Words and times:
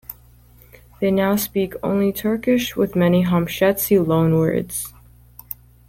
They 0.99 1.11
now 1.11 1.35
speak 1.35 1.75
only 1.83 2.11
Turkish 2.11 2.75
with 2.75 2.95
many 2.95 3.23
Homshetsi 3.23 4.03
loanwords. 4.03 4.91